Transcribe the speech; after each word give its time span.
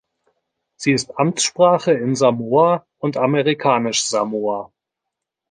Sie 0.77 0.93
ist 0.93 1.19
Amtssprache 1.19 1.91
in 1.91 2.15
Samoa 2.15 2.87
und 2.97 3.17
Amerikanisch-Samoa. 3.17 4.73